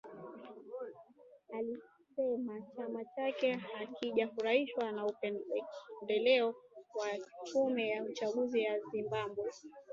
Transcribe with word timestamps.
Alisema 1.53 2.61
chama 2.77 3.05
chake 3.15 3.51
hakijafurahishwa 3.53 4.91
na 4.91 5.05
upendeleo 5.05 6.55
wa 6.95 7.07
tume 7.45 7.89
ya 7.89 8.03
uchaguzi 8.03 8.61
ya 8.61 8.79
Zimbabwe 8.79 9.51